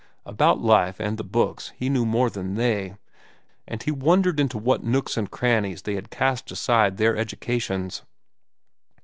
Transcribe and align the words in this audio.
About 0.25 0.57
life 0.59 0.99
and 0.99 1.19
the 1.19 1.23
books 1.23 1.71
he 1.77 1.87
knew 1.87 2.07
more 2.07 2.31
than 2.31 2.55
they, 2.55 2.95
and 3.67 3.83
he 3.83 3.91
wondered 3.91 4.39
into 4.39 4.57
what 4.57 4.83
nooks 4.83 5.15
and 5.15 5.29
crannies 5.29 5.83
they 5.83 5.93
had 5.93 6.09
cast 6.09 6.49
aside 6.51 6.97
their 6.97 7.15
educations. 7.15 8.01